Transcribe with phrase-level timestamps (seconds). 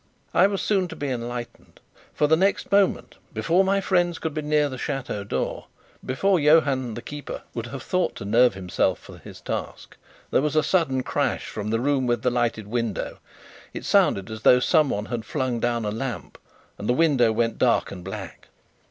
[0.33, 1.79] I was soon to be enlightened,
[2.11, 5.67] for the next moment before my friends could be near the chateau door
[6.03, 9.97] before Johann the keeper would have thought to nerve himself for his task
[10.31, 13.19] there was a sudden crash from the room with the lighted window.
[13.75, 16.39] It sounded as though someone had flung down a lamp;
[16.79, 18.47] and the window went dark and black.